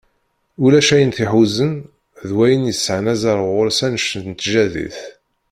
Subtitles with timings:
[0.63, 1.73] Ulac ayen t-iḥuzan
[2.27, 4.97] d wayen yesεan azal γuṛ-s annect n tjaddit.